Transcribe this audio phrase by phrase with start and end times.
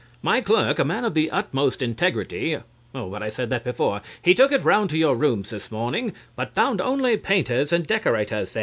[0.23, 2.57] My clerk, a man of the utmost integrity
[2.95, 6.13] oh, but I said that before he took it round to your rooms this morning,
[6.35, 8.59] but found only painters and decorators there.